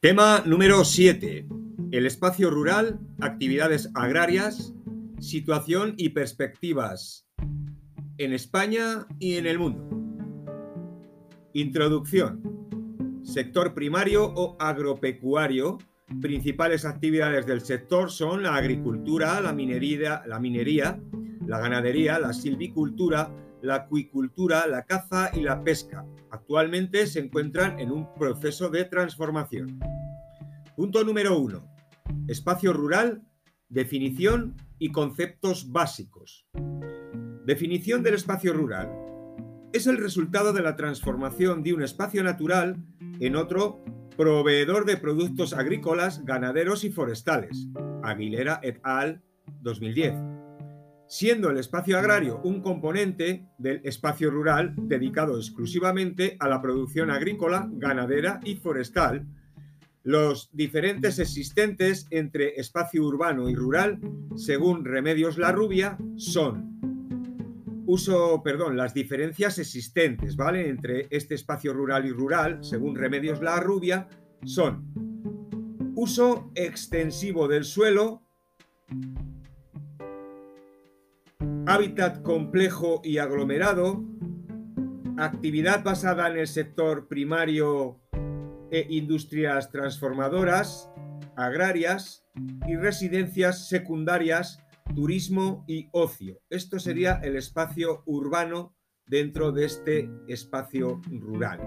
Tema 0.00 0.44
número 0.46 0.84
7. 0.84 1.48
El 1.90 2.06
espacio 2.06 2.50
rural, 2.50 3.00
actividades 3.20 3.90
agrarias, 3.94 4.72
situación 5.18 5.94
y 5.96 6.10
perspectivas 6.10 7.26
en 8.16 8.32
España 8.32 9.08
y 9.18 9.38
en 9.38 9.46
el 9.46 9.58
mundo. 9.58 9.90
Introducción. 11.52 13.18
Sector 13.24 13.74
primario 13.74 14.26
o 14.36 14.56
agropecuario. 14.60 15.78
Principales 16.20 16.84
actividades 16.84 17.44
del 17.46 17.62
sector 17.62 18.12
son 18.12 18.44
la 18.44 18.54
agricultura, 18.54 19.40
la 19.40 19.52
minería, 19.52 20.22
la, 20.28 20.38
minería, 20.38 21.00
la 21.44 21.58
ganadería, 21.58 22.20
la 22.20 22.32
silvicultura, 22.32 23.32
la 23.62 23.76
acuicultura, 23.76 24.66
la 24.66 24.84
caza 24.84 25.30
y 25.34 25.40
la 25.40 25.62
pesca. 25.62 26.04
Actualmente 26.30 27.06
se 27.06 27.20
encuentran 27.20 27.78
en 27.78 27.90
un 27.90 28.12
proceso 28.14 28.68
de 28.68 28.84
transformación. 28.84 29.80
Punto 30.76 31.04
número 31.04 31.38
1. 31.38 31.64
Espacio 32.28 32.72
rural, 32.72 33.22
definición 33.68 34.56
y 34.78 34.92
conceptos 34.92 35.70
básicos. 35.72 36.46
Definición 37.44 38.02
del 38.02 38.14
espacio 38.14 38.52
rural. 38.52 38.90
Es 39.72 39.86
el 39.86 39.98
resultado 39.98 40.52
de 40.52 40.62
la 40.62 40.76
transformación 40.76 41.62
de 41.62 41.74
un 41.74 41.82
espacio 41.82 42.22
natural 42.22 42.76
en 43.20 43.36
otro 43.36 43.82
proveedor 44.16 44.84
de 44.84 44.96
productos 44.96 45.52
agrícolas, 45.52 46.24
ganaderos 46.24 46.84
y 46.84 46.90
forestales. 46.90 47.68
Aguilera 48.02 48.60
et 48.62 48.80
al. 48.82 49.22
2010 49.62 50.37
siendo 51.08 51.50
el 51.50 51.56
espacio 51.56 51.98
agrario 51.98 52.40
un 52.44 52.60
componente 52.60 53.46
del 53.56 53.80
espacio 53.84 54.30
rural 54.30 54.74
dedicado 54.76 55.36
exclusivamente 55.38 56.36
a 56.38 56.48
la 56.48 56.60
producción 56.60 57.10
agrícola, 57.10 57.68
ganadera 57.72 58.40
y 58.44 58.56
forestal. 58.56 59.26
Los 60.04 60.50
diferentes 60.52 61.18
existentes 61.18 62.06
entre 62.10 62.60
espacio 62.60 63.02
urbano 63.04 63.48
y 63.48 63.54
rural, 63.54 63.98
según 64.36 64.84
Remedios 64.84 65.38
La 65.38 65.50
Rubia, 65.50 65.98
son 66.16 66.68
uso, 67.86 68.42
perdón, 68.42 68.76
las 68.76 68.92
diferencias 68.92 69.58
existentes, 69.58 70.36
¿vale? 70.36 70.68
Entre 70.68 71.08
este 71.10 71.34
espacio 71.34 71.72
rural 71.72 72.04
y 72.04 72.10
rural, 72.10 72.62
según 72.62 72.94
Remedios 72.94 73.40
La 73.40 73.60
Rubia, 73.60 74.06
son 74.44 74.84
uso 75.94 76.52
extensivo 76.54 77.48
del 77.48 77.64
suelo, 77.64 78.22
hábitat 81.68 82.22
complejo 82.22 83.02
y 83.04 83.18
aglomerado, 83.18 84.02
actividad 85.18 85.84
basada 85.84 86.26
en 86.28 86.38
el 86.38 86.46
sector 86.46 87.08
primario 87.08 88.00
e 88.70 88.86
industrias 88.88 89.70
transformadoras, 89.70 90.88
agrarias 91.36 92.24
y 92.66 92.76
residencias 92.76 93.68
secundarias, 93.68 94.60
turismo 94.94 95.66
y 95.68 95.90
ocio. 95.92 96.40
Esto 96.48 96.78
sería 96.78 97.20
el 97.22 97.36
espacio 97.36 98.02
urbano 98.06 98.74
dentro 99.06 99.52
de 99.52 99.66
este 99.66 100.10
espacio 100.26 101.02
rural. 101.10 101.60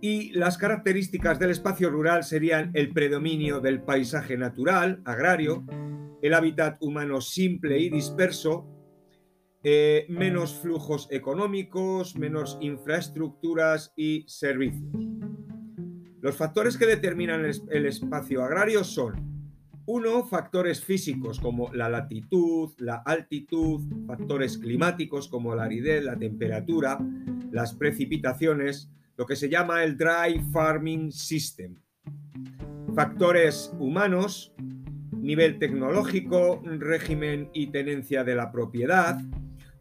Y 0.00 0.32
las 0.32 0.56
características 0.56 1.38
del 1.38 1.50
espacio 1.50 1.90
rural 1.90 2.24
serían 2.24 2.70
el 2.72 2.90
predominio 2.94 3.60
del 3.60 3.82
paisaje 3.82 4.38
natural, 4.38 5.02
agrario, 5.04 5.62
el 6.22 6.32
hábitat 6.32 6.82
humano 6.82 7.20
simple 7.20 7.78
y 7.78 7.90
disperso, 7.90 8.70
eh, 9.64 10.04
menos 10.10 10.60
flujos 10.60 11.08
económicos, 11.10 12.16
menos 12.16 12.58
infraestructuras 12.60 13.94
y 13.96 14.24
servicios. 14.28 14.92
Los 16.20 16.36
factores 16.36 16.76
que 16.76 16.86
determinan 16.86 17.44
el 17.44 17.86
espacio 17.86 18.44
agrario 18.44 18.84
son, 18.84 19.34
uno, 19.86 20.24
factores 20.24 20.84
físicos 20.84 21.40
como 21.40 21.72
la 21.72 21.88
latitud, 21.88 22.72
la 22.78 22.96
altitud, 23.04 23.82
factores 24.06 24.58
climáticos 24.58 25.28
como 25.28 25.54
la 25.54 25.64
aridez, 25.64 26.04
la 26.04 26.16
temperatura, 26.16 26.98
las 27.50 27.74
precipitaciones, 27.74 28.90
lo 29.16 29.26
que 29.26 29.36
se 29.36 29.48
llama 29.48 29.82
el 29.82 29.96
Dry 29.96 30.40
Farming 30.52 31.10
System. 31.10 31.76
Factores 32.94 33.72
humanos, 33.78 34.54
nivel 35.12 35.58
tecnológico, 35.58 36.62
régimen 36.64 37.50
y 37.52 37.68
tenencia 37.68 38.24
de 38.24 38.34
la 38.34 38.52
propiedad, 38.52 39.18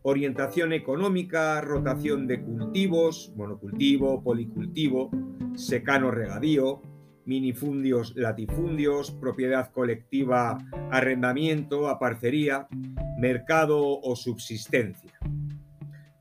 orientación 0.03 0.73
económica, 0.73 1.61
rotación 1.61 2.27
de 2.27 2.41
cultivos, 2.41 3.33
monocultivo, 3.35 4.21
policultivo, 4.21 5.09
secano 5.55 6.11
regadío, 6.11 6.81
minifundios, 7.25 8.13
latifundios, 8.15 9.11
propiedad 9.11 9.71
colectiva, 9.71 10.57
arrendamiento, 10.91 11.87
aparcería, 11.87 12.67
mercado 13.17 13.79
o 14.01 14.15
subsistencia. 14.17 15.13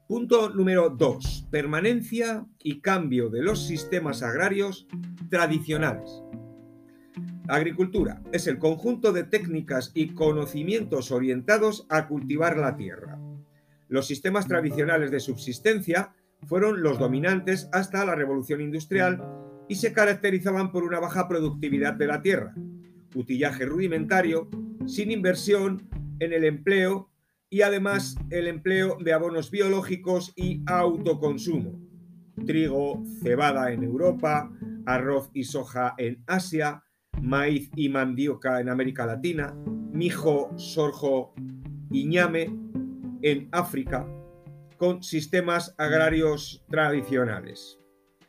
Punto 0.06 0.50
número 0.50 0.91
2. 0.91 1.49
Permanencia 1.50 2.47
y 2.62 2.81
cambio 2.81 3.31
de 3.31 3.43
los 3.43 3.66
sistemas 3.66 4.22
agrarios 4.22 4.87
tradicionales. 5.28 6.22
Agricultura 7.49 8.22
es 8.31 8.47
el 8.47 8.59
conjunto 8.59 9.12
de 9.12 9.25
técnicas 9.25 9.91
y 9.93 10.14
conocimientos 10.14 11.10
orientados 11.10 11.87
a 11.88 12.06
cultivar 12.06 12.56
la 12.56 12.76
tierra 12.76 13.19
los 13.93 14.07
sistemas 14.07 14.49
tradicionales 14.49 15.11
de 15.11 15.21
subsistencia 15.21 16.15
fueron 16.47 16.83
los 16.83 16.99
dominantes 16.99 17.69
hasta 17.73 18.07
la 18.07 18.15
revolución 18.15 18.63
industrial 18.63 19.23
y 19.69 19.75
se 19.75 19.93
caracterizaban 19.93 20.73
por 20.73 20.85
una 20.85 20.99
baja 20.99 21.29
productividad 21.29 21.93
de 21.93 22.07
la 22.07 22.23
tierra, 22.23 22.55
utillaje 23.15 23.67
rudimentario, 23.67 24.49
sin 24.87 25.11
inversión 25.11 25.91
en 26.21 26.33
el 26.33 26.45
empleo 26.45 27.11
y 27.51 27.61
además 27.61 28.17
el 28.31 28.47
empleo 28.47 28.97
de 28.99 29.13
abonos 29.13 29.51
biológicos 29.51 30.33
y 30.37 30.63
autoconsumo. 30.65 31.79
Trigo, 32.47 33.05
cebada 33.23 33.73
en 33.73 33.85
Europa, 33.85 34.51
arroz 34.87 35.31
y 35.35 35.45
soja 35.45 35.95
en 35.99 36.25
Asia, 36.27 36.83
maíz 37.21 37.71
y 37.77 37.91
mandioca 37.91 38.59
en 38.59 38.71
América 38.71 39.05
Latina, 39.05 39.55
mijo, 39.93 40.51
sorjo 40.57 41.35
y 41.91 42.07
ñame 42.07 42.62
en 43.22 43.49
África 43.53 44.06
con 44.77 45.03
sistemas 45.03 45.75
agrarios 45.78 46.62
tradicionales. 46.69 47.78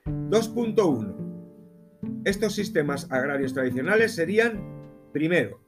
2.1. 0.05 2.21
Estos 2.25 2.55
sistemas 2.55 3.11
agrarios 3.11 3.53
tradicionales 3.53 4.15
serían, 4.15 4.61
primero, 5.11 5.61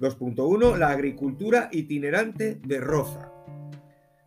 2.1, 0.00 0.76
la 0.76 0.90
agricultura 0.90 1.68
itinerante 1.72 2.60
de 2.64 2.80
roza. 2.80 3.32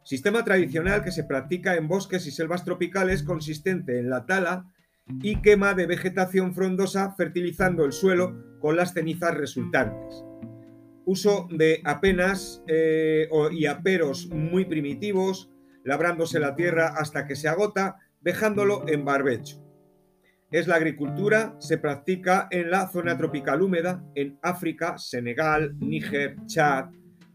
Sistema 0.03 0.43
tradicional 0.43 1.03
que 1.03 1.11
se 1.11 1.23
practica 1.23 1.75
en 1.75 1.87
bosques 1.87 2.25
y 2.27 2.31
selvas 2.31 2.65
tropicales 2.65 3.23
consistente 3.23 3.99
en 3.99 4.09
la 4.09 4.25
tala 4.25 4.65
y 5.21 5.41
quema 5.41 5.73
de 5.73 5.85
vegetación 5.85 6.53
frondosa 6.53 7.13
fertilizando 7.15 7.85
el 7.85 7.93
suelo 7.93 8.59
con 8.59 8.75
las 8.75 8.93
cenizas 8.93 9.35
resultantes 9.35 10.25
uso 11.05 11.47
de 11.51 11.81
apenas 11.83 12.63
eh, 12.67 13.27
y 13.51 13.65
aperos 13.65 14.27
muy 14.29 14.65
primitivos, 14.65 15.49
labrándose 15.83 16.39
la 16.39 16.55
tierra 16.55 16.93
hasta 16.97 17.25
que 17.25 17.35
se 17.35 17.47
agota, 17.47 17.97
dejándolo 18.19 18.87
en 18.87 19.03
barbecho. 19.03 19.61
Es 20.51 20.67
la 20.67 20.75
agricultura, 20.75 21.55
se 21.59 21.77
practica 21.77 22.47
en 22.51 22.69
la 22.71 22.89
zona 22.89 23.17
tropical 23.17 23.61
húmeda, 23.61 24.03
en 24.15 24.37
África, 24.41 24.97
Senegal, 24.97 25.75
Níger, 25.79 26.35
Chad, 26.45 26.89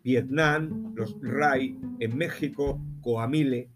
Vietnam, 0.04 0.92
los 0.94 1.16
Rai, 1.22 1.78
en 1.98 2.16
México, 2.16 2.80
Coamile. 3.00 3.70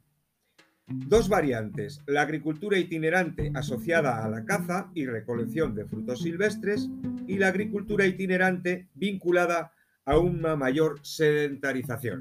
Dos 0.86 1.28
variantes, 1.28 2.02
la 2.06 2.22
agricultura 2.22 2.76
itinerante 2.76 3.50
asociada 3.54 4.24
a 4.24 4.28
la 4.28 4.44
caza 4.44 4.90
y 4.94 5.06
recolección 5.06 5.74
de 5.74 5.86
frutos 5.86 6.20
silvestres 6.20 6.90
y 7.26 7.38
la 7.38 7.48
agricultura 7.48 8.06
itinerante 8.06 8.88
vinculada 8.94 9.72
a 10.10 10.18
una 10.18 10.56
mayor 10.56 10.98
sedentarización. 11.02 12.20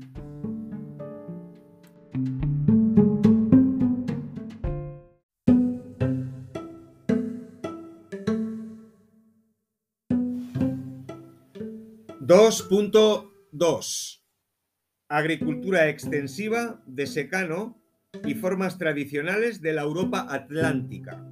...2.2... 12.19 14.21
Agricultura 15.09 15.89
extensiva 15.89 16.83
de 16.85 17.07
secano 17.07 17.81
y 18.24 18.35
formas 18.35 18.77
tradicionales 18.77 19.63
de 19.63 19.74
la 19.74 19.81
Europa 19.81 20.27
atlántica. 20.30 21.25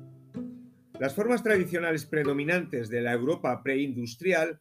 Las 0.99 1.13
formas 1.13 1.43
tradicionales 1.43 2.07
predominantes 2.07 2.89
de 2.89 3.01
la 3.01 3.13
Europa 3.13 3.61
preindustrial 3.61 4.59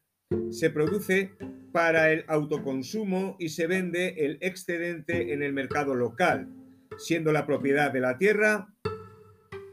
se 0.50 0.68
produce 0.68 1.32
para 1.76 2.10
el 2.10 2.24
autoconsumo 2.26 3.36
y 3.38 3.50
se 3.50 3.66
vende 3.66 4.14
el 4.24 4.38
excedente 4.40 5.34
en 5.34 5.42
el 5.42 5.52
mercado 5.52 5.94
local, 5.94 6.48
siendo 6.96 7.32
la 7.32 7.46
propiedad 7.46 7.92
de 7.92 8.00
la 8.00 8.16
tierra 8.16 8.72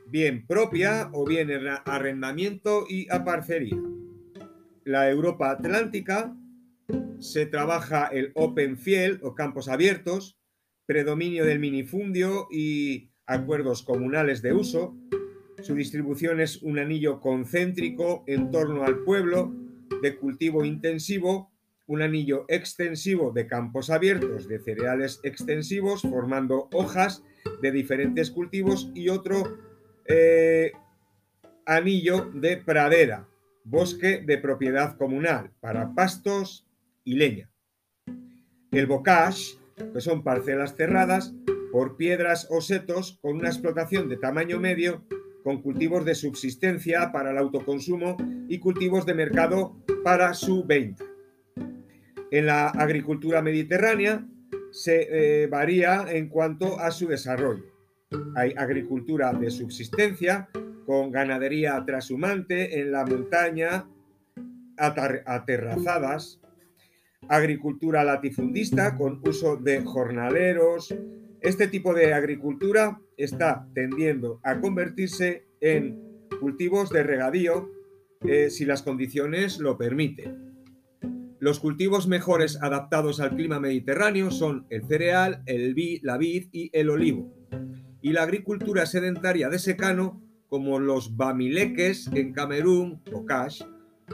bien 0.08 0.46
propia 0.46 1.10
o 1.14 1.26
bien 1.26 1.50
en 1.50 1.66
arrendamiento 1.86 2.84
y 2.90 3.10
a 3.10 3.24
parcería. 3.24 3.78
La 4.84 5.10
Europa 5.10 5.50
Atlántica 5.50 6.36
se 7.20 7.46
trabaja 7.46 8.08
el 8.08 8.34
Open 8.36 8.78
Field 8.78 9.22
o 9.24 9.34
campos 9.34 9.70
abiertos, 9.70 10.38
predominio 10.86 11.46
del 11.46 11.60
minifundio 11.60 12.50
y 12.52 13.12
acuerdos 13.26 13.82
comunales 13.82 14.42
de 14.42 14.52
uso. 14.52 14.94
Su 15.62 15.74
distribución 15.74 16.42
es 16.42 16.62
un 16.64 16.80
anillo 16.80 17.22
concéntrico 17.22 18.26
en 18.28 18.52
torno 18.52 18.84
al 18.84 19.06
pueblo 19.06 19.54
de 20.02 20.18
cultivo 20.18 20.66
intensivo, 20.66 21.53
un 21.88 22.02
anillo 22.02 22.46
extensivo 22.48 23.32
de 23.32 23.48
campos 23.48 23.90
abiertos 23.90 24.48
de 24.48 24.60
cereales 24.60 25.20
extensivos 25.24 26.02
formando 26.02 26.70
hojas 26.72 27.24
de 27.62 27.72
diferentes 27.72 28.32
cultivos 28.32 28.92
y 28.94 29.10
otro 29.10 29.58
eh, 30.06 30.72
anillo 31.66 32.32
de 32.34 32.58
pradera, 32.58 33.28
bosque 33.64 34.24
de 34.26 34.38
propiedad 34.38 34.98
comunal 34.98 35.52
para 35.60 35.94
pastos 35.94 36.66
y 37.04 37.16
leña. 37.16 37.50
El 38.72 38.88
bocage, 38.88 39.58
que 39.94 40.02
son 40.02 40.24
parcelas 40.24 40.76
cerradas 40.76 41.34
por 41.72 41.98
piedras 41.98 42.48
o 42.50 42.62
setos 42.62 43.20
con 43.22 43.38
una 43.38 43.50
explotación 43.50 44.10
de 44.10 44.18
tamaño 44.18 44.60
medio, 44.60 45.06
con 45.44 45.62
cultivos 45.62 46.06
de 46.06 46.16
subsistencia 46.16 47.12
para 47.12 47.32
el 47.32 47.38
autoconsumo 47.38 48.16
y 48.48 48.60
cultivos 48.60 49.06
de 49.06 49.14
mercado 49.14 49.76
para 50.04 50.34
su 50.34 50.64
venta. 50.64 51.03
En 52.34 52.48
la 52.48 52.70
agricultura 52.70 53.44
mediterránea 53.44 54.26
se 54.72 55.44
eh, 55.44 55.46
varía 55.46 56.08
en 56.10 56.30
cuanto 56.30 56.80
a 56.80 56.90
su 56.90 57.08
desarrollo. 57.08 57.66
Hay 58.36 58.56
agricultura 58.58 59.32
de 59.34 59.52
subsistencia 59.52 60.50
con 60.88 61.12
ganadería 61.12 61.84
trashumante 61.86 62.80
en 62.80 62.92
la 62.92 63.06
montaña, 63.06 63.88
aterrazadas, 64.78 66.42
agricultura 67.30 68.04
latifundista 68.04 68.98
con 68.98 69.22
uso 69.28 69.58
de 69.58 69.84
jornaleros. 69.84 70.92
Este 71.40 71.68
tipo 71.68 71.94
de 71.94 72.16
agricultura 72.16 73.00
está 73.16 73.68
tendiendo 73.76 74.40
a 74.42 74.60
convertirse 74.60 75.46
en 75.62 76.28
cultivos 76.40 76.90
de 76.90 77.04
regadío 77.04 77.70
eh, 78.26 78.50
si 78.50 78.66
las 78.66 78.82
condiciones 78.82 79.60
lo 79.60 79.78
permiten. 79.78 80.53
Los 81.44 81.60
cultivos 81.60 82.08
mejores 82.08 82.58
adaptados 82.62 83.20
al 83.20 83.36
clima 83.36 83.60
mediterráneo 83.60 84.32
son 84.32 84.66
el 84.70 84.88
cereal, 84.88 85.44
el 85.46 85.74
vid, 85.74 86.00
la 86.02 86.18
vid 86.18 86.48
y 86.54 86.70
el 86.72 86.90
olivo. 86.90 87.36
Y 88.02 88.14
la 88.14 88.24
agricultura 88.24 88.86
sedentaria 88.86 89.50
de 89.50 89.60
secano, 89.60 90.22
como 90.48 90.80
los 90.80 91.18
bamileques 91.18 92.10
en 92.14 92.32
Camerún, 92.32 93.02
o 93.12 93.26
cash, 93.26 93.62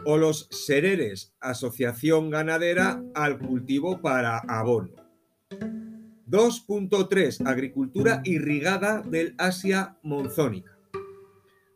o 0.06 0.18
los 0.18 0.48
sereres, 0.50 1.36
asociación 1.40 2.32
ganadera 2.32 3.00
al 3.14 3.38
cultivo 3.38 4.02
para 4.02 4.40
abono. 4.40 4.90
2.3. 6.28 7.46
Agricultura 7.46 8.24
irrigada 8.24 9.04
del 9.04 9.36
Asia 9.38 10.00
monzónica. 10.02 10.80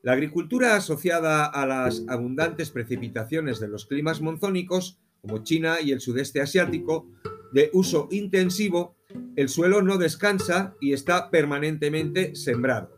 La 0.01 0.13
agricultura 0.13 0.75
asociada 0.75 1.45
a 1.45 1.67
las 1.67 2.03
abundantes 2.07 2.71
precipitaciones 2.71 3.59
de 3.59 3.67
los 3.67 3.85
climas 3.85 4.19
monzónicos 4.19 4.99
como 5.23 5.41
China 5.41 5.77
y 5.81 5.93
el 5.93 6.01
sudeste 6.01 6.41
asiático, 6.41 7.07
de 7.53 7.69
uso 7.71 8.09
intensivo, 8.11 8.97
el 9.37 9.47
suelo 9.47 9.81
no 9.81 9.97
descansa 9.97 10.75
y 10.81 10.91
está 10.91 11.29
permanentemente 11.31 12.35
sembrado. 12.35 12.91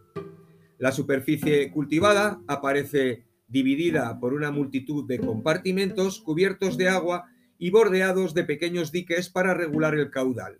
La 0.79 0.91
superficie 0.91 1.71
cultivada 1.71 2.41
aparece 2.47 3.25
dividida 3.47 4.19
por 4.19 4.33
una 4.33 4.49
multitud 4.49 5.05
de 5.05 5.19
compartimentos 5.19 6.19
cubiertos 6.19 6.77
de 6.77 6.89
agua 6.89 7.29
y 7.59 7.69
bordeados 7.69 8.33
de 8.33 8.43
pequeños 8.43 8.91
diques 8.91 9.29
para 9.29 9.53
regular 9.53 9.93
el 9.93 10.09
caudal. 10.09 10.59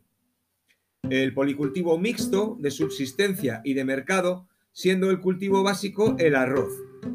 El 1.10 1.34
policultivo 1.34 1.98
mixto 1.98 2.58
de 2.60 2.70
subsistencia 2.70 3.62
y 3.64 3.74
de 3.74 3.86
mercado, 3.86 4.48
siendo 4.72 5.10
el 5.10 5.20
cultivo 5.20 5.64
básico 5.64 6.16
el 6.20 6.36
arroz. 6.36 6.72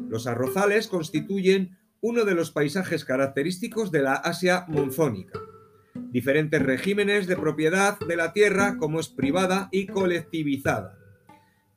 Los 0.09 0.27
arrozales 0.27 0.87
constituyen 0.87 1.77
uno 2.01 2.25
de 2.25 2.35
los 2.35 2.51
paisajes 2.51 3.05
característicos 3.05 3.91
de 3.91 4.01
la 4.01 4.15
Asia 4.15 4.65
monzónica. 4.67 5.39
Diferentes 6.11 6.61
regímenes 6.61 7.27
de 7.27 7.37
propiedad 7.37 7.97
de 7.99 8.15
la 8.15 8.33
tierra 8.33 8.77
como 8.77 8.99
es 8.99 9.07
privada 9.07 9.69
y 9.71 9.87
colectivizada. 9.87 10.97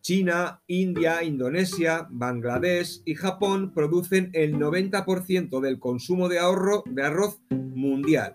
China, 0.00 0.62
India, 0.66 1.22
Indonesia, 1.22 2.06
Bangladesh 2.10 3.02
y 3.04 3.14
Japón 3.14 3.72
producen 3.72 4.30
el 4.32 4.54
90% 4.54 5.60
del 5.60 5.78
consumo 5.78 6.28
de, 6.28 6.38
ahorro, 6.38 6.84
de 6.86 7.02
arroz 7.02 7.40
mundial 7.50 8.34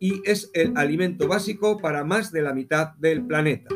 y 0.00 0.22
es 0.24 0.50
el 0.54 0.72
alimento 0.76 1.28
básico 1.28 1.78
para 1.78 2.02
más 2.04 2.32
de 2.32 2.42
la 2.42 2.54
mitad 2.54 2.94
del 2.96 3.24
planeta. 3.24 3.74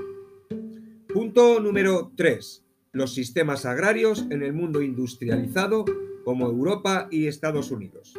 Punto 1.12 1.60
número 1.60 2.12
3. 2.16 2.64
Los 2.92 3.14
sistemas 3.14 3.66
agrarios 3.66 4.26
en 4.30 4.42
el 4.42 4.54
mundo 4.54 4.82
industrializado 4.82 5.84
como 6.24 6.46
Europa 6.46 7.08
y 7.10 7.26
Estados 7.26 7.70
Unidos. 7.70 8.14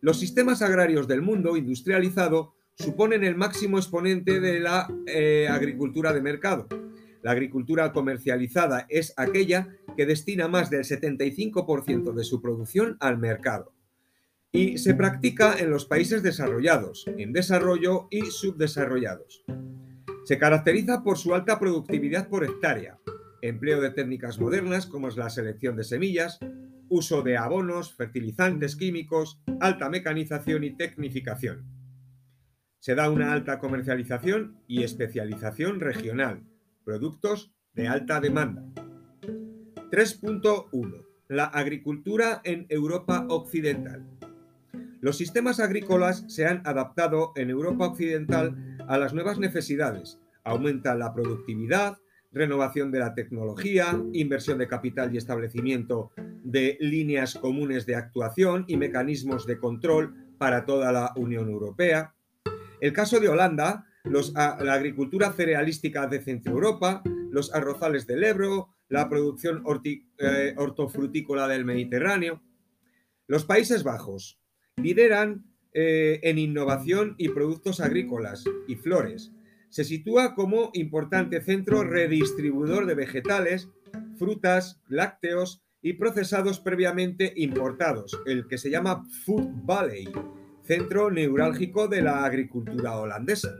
Los 0.00 0.18
sistemas 0.18 0.62
agrarios 0.62 1.06
del 1.06 1.22
mundo 1.22 1.56
industrializado 1.56 2.54
suponen 2.74 3.22
el 3.22 3.36
máximo 3.36 3.78
exponente 3.78 4.40
de 4.40 4.60
la 4.60 4.88
eh, 5.06 5.46
agricultura 5.48 6.12
de 6.12 6.20
mercado. 6.20 6.66
La 7.22 7.30
agricultura 7.30 7.92
comercializada 7.92 8.86
es 8.88 9.14
aquella 9.16 9.68
que 9.96 10.06
destina 10.06 10.48
más 10.48 10.70
del 10.70 10.82
75% 10.82 12.12
de 12.12 12.24
su 12.24 12.42
producción 12.42 12.96
al 12.98 13.18
mercado 13.18 13.72
y 14.52 14.76
se 14.78 14.94
practica 14.94 15.56
en 15.58 15.70
los 15.70 15.86
países 15.86 16.22
desarrollados, 16.22 17.06
en 17.16 17.32
desarrollo 17.32 18.06
y 18.10 18.22
subdesarrollados. 18.26 19.44
Se 20.24 20.38
caracteriza 20.38 21.02
por 21.02 21.16
su 21.16 21.34
alta 21.34 21.58
productividad 21.58 22.28
por 22.28 22.44
hectárea, 22.44 22.98
empleo 23.42 23.80
de 23.80 23.90
técnicas 23.90 24.40
modernas 24.40 24.86
como 24.86 25.08
es 25.08 25.16
la 25.16 25.28
selección 25.28 25.76
de 25.76 25.84
semillas, 25.84 26.38
uso 26.88 27.22
de 27.22 27.36
abonos, 27.36 27.94
fertilizantes 27.94 28.76
químicos, 28.76 29.42
alta 29.60 29.90
mecanización 29.90 30.64
y 30.64 30.76
tecnificación. 30.76 31.66
Se 32.78 32.94
da 32.94 33.10
una 33.10 33.32
alta 33.32 33.58
comercialización 33.58 34.56
y 34.66 34.82
especialización 34.82 35.80
regional, 35.80 36.44
productos 36.84 37.52
de 37.74 37.88
alta 37.88 38.20
demanda. 38.20 38.64
3.1. 39.90 41.06
La 41.28 41.44
agricultura 41.44 42.40
en 42.44 42.66
Europa 42.68 43.26
Occidental. 43.28 44.06
Los 45.00 45.16
sistemas 45.16 45.60
agrícolas 45.60 46.24
se 46.28 46.46
han 46.46 46.62
adaptado 46.66 47.32
en 47.36 47.50
Europa 47.50 47.86
Occidental 47.86 48.76
a 48.86 48.98
las 48.98 49.14
nuevas 49.14 49.38
necesidades. 49.38 50.18
Aumenta 50.44 50.94
la 50.94 51.14
productividad, 51.14 51.98
renovación 52.32 52.90
de 52.90 52.98
la 52.98 53.14
tecnología, 53.14 54.00
inversión 54.12 54.58
de 54.58 54.68
capital 54.68 55.14
y 55.14 55.18
establecimiento 55.18 56.10
de 56.42 56.78
líneas 56.80 57.34
comunes 57.34 57.86
de 57.86 57.96
actuación 57.96 58.64
y 58.68 58.76
mecanismos 58.76 59.46
de 59.46 59.58
control 59.58 60.14
para 60.38 60.64
toda 60.64 60.92
la 60.92 61.12
Unión 61.16 61.48
Europea. 61.48 62.14
El 62.80 62.92
caso 62.92 63.20
de 63.20 63.28
Holanda, 63.28 63.86
la 64.04 64.72
agricultura 64.72 65.32
cerealística 65.32 66.06
de 66.06 66.20
Centro 66.20 66.52
Europa, 66.52 67.02
los 67.30 67.54
arrozales 67.54 68.06
del 68.06 68.24
Ebro, 68.24 68.70
la 68.88 69.08
producción 69.08 69.62
eh, 70.18 70.54
hortofrutícola 70.56 71.48
del 71.48 71.64
Mediterráneo. 71.64 72.42
Los 73.26 73.44
Países 73.44 73.84
Bajos 73.84 74.38
lideran 74.76 75.44
eh, 75.72 76.20
en 76.22 76.38
innovación 76.38 77.14
y 77.16 77.30
productos 77.30 77.80
agrícolas 77.80 78.44
y 78.68 78.74
flores, 78.74 79.32
se 79.72 79.84
sitúa 79.84 80.34
como 80.34 80.68
importante 80.74 81.40
centro 81.40 81.82
redistribuidor 81.82 82.84
de 82.84 82.94
vegetales, 82.94 83.70
frutas, 84.18 84.82
lácteos 84.86 85.62
y 85.80 85.94
procesados 85.94 86.60
previamente 86.60 87.32
importados, 87.36 88.20
el 88.26 88.46
que 88.46 88.58
se 88.58 88.68
llama 88.68 89.02
Food 89.24 89.48
Valley, 89.64 90.12
centro 90.62 91.10
neurálgico 91.10 91.88
de 91.88 92.02
la 92.02 92.22
agricultura 92.22 92.98
holandesa. 92.98 93.56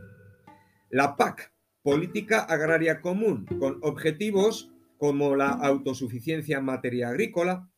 La 0.90 1.16
PAC, 1.16 1.50
Política 1.82 2.40
Agraria 2.40 3.00
Común, 3.00 3.46
con 3.58 3.78
objetivos 3.80 4.70
como 4.98 5.34
la 5.34 5.48
autosuficiencia 5.48 6.58
en 6.58 6.66
materia 6.66 7.08
agrícola, 7.08 7.70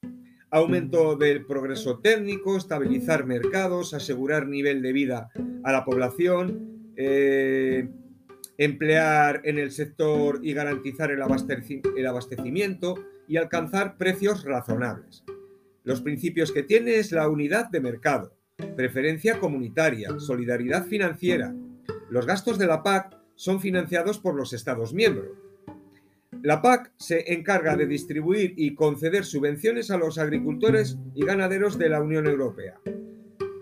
aumento 0.50 1.14
del 1.14 1.46
progreso 1.46 2.00
técnico, 2.00 2.56
estabilizar 2.56 3.26
mercados, 3.26 3.94
asegurar 3.94 4.48
nivel 4.48 4.82
de 4.82 4.92
vida 4.92 5.30
a 5.62 5.70
la 5.70 5.84
población, 5.84 6.92
eh, 6.96 7.88
emplear 8.58 9.40
en 9.44 9.58
el 9.58 9.70
sector 9.70 10.40
y 10.42 10.52
garantizar 10.52 11.10
el 11.10 11.22
abastecimiento 11.22 12.94
y 13.26 13.36
alcanzar 13.36 13.96
precios 13.96 14.44
razonables. 14.44 15.24
Los 15.82 16.00
principios 16.00 16.52
que 16.52 16.62
tiene 16.62 16.96
es 16.96 17.12
la 17.12 17.28
unidad 17.28 17.68
de 17.70 17.80
mercado, 17.80 18.34
preferencia 18.76 19.38
comunitaria, 19.38 20.18
solidaridad 20.18 20.86
financiera. 20.86 21.54
Los 22.10 22.26
gastos 22.26 22.58
de 22.58 22.66
la 22.66 22.82
PAC 22.82 23.16
son 23.34 23.60
financiados 23.60 24.18
por 24.18 24.34
los 24.34 24.52
Estados 24.52 24.94
miembros. 24.94 25.36
La 26.42 26.62
PAC 26.62 26.92
se 26.98 27.32
encarga 27.32 27.76
de 27.76 27.86
distribuir 27.86 28.54
y 28.56 28.74
conceder 28.74 29.24
subvenciones 29.24 29.90
a 29.90 29.96
los 29.96 30.18
agricultores 30.18 30.98
y 31.14 31.24
ganaderos 31.24 31.78
de 31.78 31.88
la 31.88 32.02
Unión 32.02 32.26
Europea. 32.26 32.78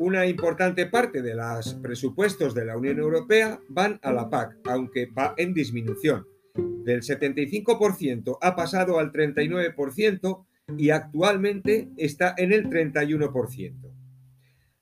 Una 0.05 0.27
importante 0.27 0.87
parte 0.87 1.23
de 1.23 1.33
los 1.33 1.75
presupuestos 1.75 2.57
de 2.57 2.65
la 2.65 2.77
Unión 2.77 2.99
Europea 2.99 3.61
van 3.69 4.01
a 4.03 4.11
la 4.13 4.29
PAC, 4.29 4.59
aunque 4.65 5.07
va 5.07 5.33
en 5.37 5.55
disminución. 5.55 6.27
Del 6.57 7.03
75% 7.03 8.37
ha 8.41 8.57
pasado 8.57 8.99
al 8.99 9.13
39% 9.13 10.45
y 10.77 10.91
actualmente 10.91 11.91
está 11.97 12.35
en 12.37 12.53
el 12.53 12.69
31%. 12.69 13.93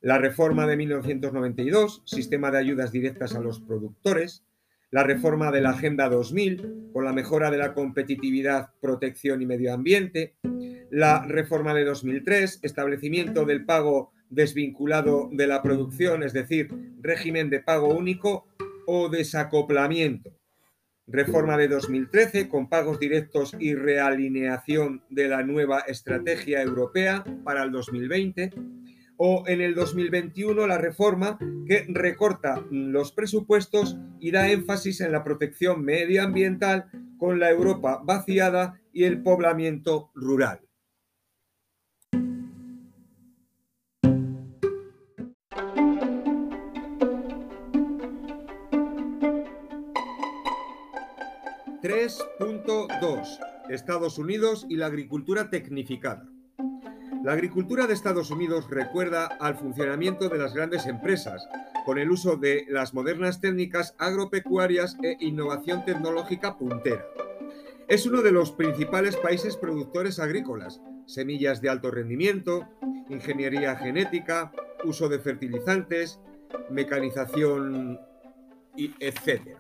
La 0.01 0.17
reforma 0.17 0.67
de 0.67 0.79
1992, 0.79 2.01
sistema 2.07 2.51
de 2.51 2.57
ayudas 2.57 2.91
directas 2.91 3.35
a 3.35 3.41
los 3.41 3.61
productores, 3.61 4.47
la 4.91 5.03
reforma 5.03 5.53
de 5.53 5.61
la 5.61 5.73
Agenda 5.73 6.09
2000, 6.09 6.93
con 6.95 7.05
la 7.05 7.13
mejora 7.13 7.51
de 7.51 7.59
la 7.59 7.75
competitividad, 7.75 8.71
protección 8.81 9.43
y 9.43 9.47
medio 9.47 9.75
ambiente, 9.75 10.37
la 10.91 11.27
reforma 11.27 11.75
de 11.75 11.85
2003, 11.85 12.61
establecimiento 12.63 13.45
del 13.45 13.67
pago 13.67 14.13
desvinculado 14.31 15.29
de 15.33 15.47
la 15.47 15.63
producción, 15.63 16.23
es 16.23 16.33
decir, 16.33 16.69
régimen 17.01 17.51
de 17.51 17.61
pago 17.61 17.89
único 17.89 18.47
o 18.87 19.09
desacoplamiento. 19.09 20.31
Reforma 21.07 21.57
de 21.57 21.69
2013 21.69 22.49
con 22.49 22.69
pagos 22.69 23.01
directos 23.01 23.57
y 23.59 23.75
realineación 23.75 25.03
de 25.11 25.29
la 25.29 25.43
nueva 25.43 25.81
estrategia 25.81 26.63
europea 26.63 27.25
para 27.45 27.65
el 27.65 27.73
2020 27.73 28.53
o 29.17 29.45
en 29.47 29.61
el 29.61 29.75
2021 29.75 30.67
la 30.67 30.79
reforma 30.79 31.39
que 31.67 31.85
recorta 31.89 32.65
los 32.71 33.13
presupuestos 33.13 33.99
y 34.19 34.31
da 34.31 34.51
énfasis 34.51 35.01
en 35.03 35.13
la 35.13 35.25
protección 35.25 35.85
medioambiental 35.85 36.87
con 37.19 37.39
la 37.39 37.51
Europa 37.51 38.01
vaciada 38.03 38.81
y 38.93 39.05
el 39.05 39.23
poblamiento 39.23 40.11
rural. 40.15 40.61
...3.2... 51.91 53.41
Estados 53.69 54.19
Unidos 54.19 54.65
y 54.69 54.77
la 54.77 54.87
agricultura 54.87 55.51
tecnificada. 55.51 56.29
La 57.25 57.33
agricultura 57.33 57.87
de 57.87 57.95
Estados 57.95 58.31
Unidos 58.31 58.71
recuerda 58.71 59.27
al 59.27 59.57
funcionamiento 59.57 60.29
de 60.29 60.39
las 60.39 60.55
grandes 60.55 60.87
empresas, 60.87 61.49
con 61.85 61.99
el 61.99 62.11
uso 62.11 62.37
de 62.37 62.65
las 62.69 62.95
modernas 62.95 63.41
técnicas 63.41 63.95
agropecuarias 63.99 64.97
e 65.03 65.17
innovación 65.21 65.85
tecnológica 65.85 66.59
puntera. 66.59 67.05
Es 67.89 68.07
uno 68.07 68.23
de 68.23 68.33
los 68.33 68.53
principales 68.53 69.17
países 69.17 69.57
productores 69.57 70.19
agrícolas, 70.19 70.81
semillas 71.07 71.61
de 71.61 71.71
alto 71.71 71.91
rendimiento, 71.91 72.69
ingeniería 73.09 73.77
genética, 73.77 74.53
uso 74.85 75.09
de 75.09 75.19
fertilizantes, 75.19 76.21
mecanización, 76.71 77.99
etc. 78.77 79.60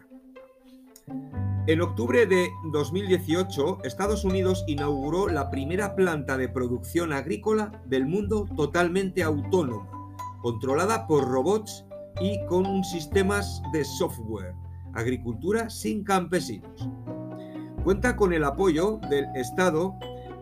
En 1.70 1.80
octubre 1.82 2.26
de 2.26 2.50
2018, 2.64 3.84
Estados 3.84 4.24
Unidos 4.24 4.64
inauguró 4.66 5.28
la 5.28 5.50
primera 5.50 5.94
planta 5.94 6.36
de 6.36 6.48
producción 6.48 7.12
agrícola 7.12 7.80
del 7.86 8.06
mundo 8.06 8.48
totalmente 8.56 9.22
autónoma, 9.22 9.88
controlada 10.42 11.06
por 11.06 11.28
robots 11.28 11.84
y 12.20 12.44
con 12.46 12.82
sistemas 12.82 13.62
de 13.72 13.84
software. 13.84 14.52
Agricultura 14.94 15.70
sin 15.70 16.02
campesinos. 16.02 16.88
Cuenta 17.84 18.16
con 18.16 18.32
el 18.32 18.42
apoyo 18.42 18.98
del 19.08 19.26
Estado, 19.36 19.94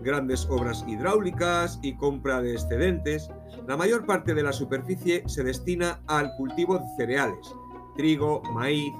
grandes 0.02 0.46
obras 0.46 0.82
hidráulicas 0.88 1.78
y 1.82 1.94
compra 1.94 2.40
de 2.40 2.54
excedentes. 2.54 3.28
La 3.66 3.76
mayor 3.76 4.06
parte 4.06 4.32
de 4.32 4.44
la 4.44 4.54
superficie 4.54 5.24
se 5.26 5.44
destina 5.44 6.00
al 6.06 6.34
cultivo 6.36 6.78
de 6.78 6.86
cereales, 6.96 7.54
trigo, 7.96 8.42
maíz, 8.54 8.94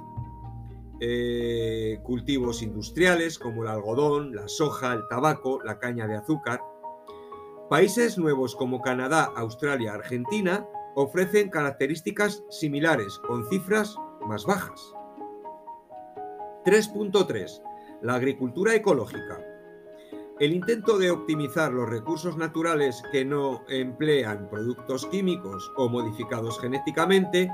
eh, 1.01 2.01
cultivos 2.03 2.63
industriales 2.63 3.39
como 3.39 3.63
el 3.63 3.69
algodón, 3.69 4.35
la 4.35 4.49
soja, 4.49 4.95
el 4.95 5.07
tabaco, 5.09 5.61
la 5.63 5.79
caña 5.79 6.07
de 6.07 6.17
azúcar. 6.17 6.61
Países 7.71 8.19
nuevos 8.19 8.57
como 8.57 8.81
Canadá, 8.81 9.33
Australia, 9.37 9.95
Argentina 9.95 10.67
ofrecen 10.95 11.51
características 11.51 12.43
similares 12.51 13.19
con 13.27 13.49
cifras 13.49 13.97
más 14.27 14.45
bajas. 14.45 14.95
3.3. 16.65 17.63
La 18.03 18.15
agricultura 18.15 18.75
ecológica. 18.75 19.41
El 20.41 20.53
intento 20.53 20.99
de 20.99 21.11
optimizar 21.11 21.73
los 21.73 21.89
recursos 21.89 22.37
naturales 22.37 23.03
que 23.11 23.25
no 23.25 23.65
emplean 23.69 24.49
productos 24.49 25.07
químicos 25.07 25.73
o 25.77 25.89
modificados 25.89 26.61
genéticamente, 26.61 27.51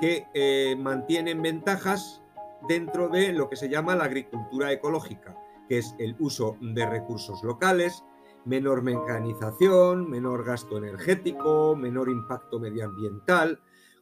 que 0.00 0.26
eh, 0.32 0.74
mantienen 0.78 1.42
ventajas 1.42 2.21
dentro 2.68 3.08
de 3.08 3.32
lo 3.32 3.48
que 3.48 3.56
se 3.56 3.68
llama 3.68 3.96
la 3.96 4.04
agricultura 4.04 4.72
ecológica, 4.72 5.36
que 5.68 5.78
es 5.78 5.94
el 5.98 6.16
uso 6.18 6.56
de 6.60 6.86
recursos 6.86 7.42
locales, 7.42 8.04
menor 8.44 8.82
mecanización, 8.82 10.08
menor 10.08 10.44
gasto 10.44 10.78
energético, 10.78 11.76
menor 11.76 12.08
impacto 12.08 12.58
medioambiental, 12.58 13.60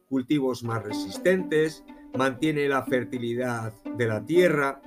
cultivos 0.08 0.64
más 0.64 0.82
resistentes, 0.82 1.84
mantiene 2.16 2.68
la 2.68 2.84
fertilidad 2.84 3.72
de 3.96 4.06
la 4.06 4.24
tierra. 4.24 4.80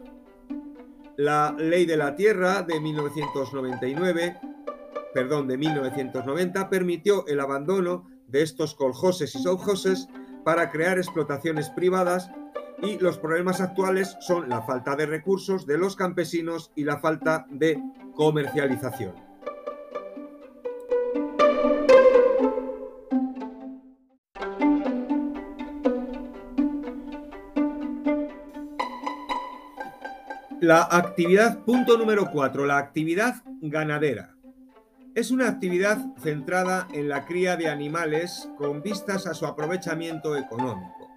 La 1.16 1.54
ley 1.58 1.86
de 1.86 1.96
la 1.96 2.14
tierra 2.14 2.62
de 2.62 2.80
1999, 2.80 4.36
perdón, 5.12 5.48
de 5.48 5.58
1990 5.58 6.70
permitió 6.70 7.26
el 7.26 7.40
abandono 7.40 8.06
de 8.28 8.42
estos 8.42 8.74
coljoses 8.74 9.34
y 9.34 9.42
sovjoses 9.42 10.08
para 10.44 10.70
crear 10.70 10.98
explotaciones 10.98 11.68
privadas 11.70 12.30
y 12.82 12.98
los 12.98 13.18
problemas 13.18 13.60
actuales 13.60 14.16
son 14.20 14.48
la 14.48 14.62
falta 14.62 14.96
de 14.96 15.06
recursos 15.06 15.66
de 15.66 15.76
los 15.76 15.96
campesinos 15.96 16.72
y 16.74 16.84
la 16.84 16.98
falta 16.98 17.46
de 17.50 17.78
comercialización. 18.14 19.29
La 30.60 30.82
actividad, 30.90 31.64
punto 31.64 31.96
número 31.96 32.30
4, 32.30 32.66
la 32.66 32.76
actividad 32.76 33.36
ganadera. 33.62 34.36
Es 35.14 35.30
una 35.30 35.48
actividad 35.48 35.98
centrada 36.18 36.86
en 36.92 37.08
la 37.08 37.24
cría 37.24 37.56
de 37.56 37.68
animales 37.68 38.46
con 38.58 38.82
vistas 38.82 39.26
a 39.26 39.32
su 39.32 39.46
aprovechamiento 39.46 40.36
económico. 40.36 41.08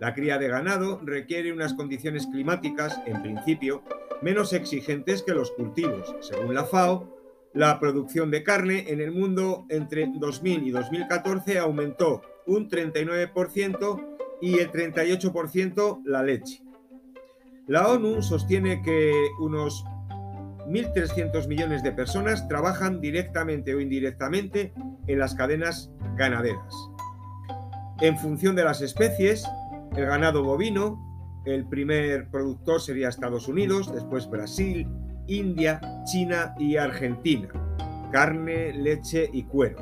La 0.00 0.14
cría 0.14 0.38
de 0.38 0.48
ganado 0.48 0.98
requiere 1.04 1.52
unas 1.52 1.74
condiciones 1.74 2.26
climáticas, 2.26 2.98
en 3.04 3.20
principio, 3.20 3.82
menos 4.22 4.54
exigentes 4.54 5.22
que 5.22 5.34
los 5.34 5.50
cultivos. 5.50 6.14
Según 6.20 6.54
la 6.54 6.64
FAO, 6.64 7.14
la 7.52 7.78
producción 7.78 8.30
de 8.30 8.42
carne 8.42 8.86
en 8.88 9.02
el 9.02 9.12
mundo 9.12 9.66
entre 9.68 10.10
2000 10.14 10.68
y 10.68 10.70
2014 10.70 11.58
aumentó 11.58 12.22
un 12.46 12.70
39% 12.70 14.16
y 14.40 14.58
el 14.58 14.72
38% 14.72 16.00
la 16.06 16.22
leche. 16.22 16.65
La 17.68 17.88
ONU 17.88 18.22
sostiene 18.22 18.80
que 18.80 19.12
unos 19.40 19.84
1.300 20.68 21.48
millones 21.48 21.82
de 21.82 21.90
personas 21.90 22.46
trabajan 22.46 23.00
directamente 23.00 23.74
o 23.74 23.80
indirectamente 23.80 24.72
en 25.08 25.18
las 25.18 25.34
cadenas 25.34 25.90
ganaderas. 26.14 26.74
En 28.00 28.16
función 28.18 28.54
de 28.54 28.62
las 28.62 28.82
especies, 28.82 29.44
el 29.96 30.06
ganado 30.06 30.44
bovino, 30.44 31.42
el 31.44 31.66
primer 31.66 32.30
productor 32.30 32.80
sería 32.80 33.08
Estados 33.08 33.48
Unidos, 33.48 33.92
después 33.92 34.30
Brasil, 34.30 34.86
India, 35.26 35.80
China 36.04 36.54
y 36.60 36.76
Argentina. 36.76 37.48
Carne, 38.12 38.74
leche 38.74 39.28
y 39.32 39.42
cuero. 39.42 39.78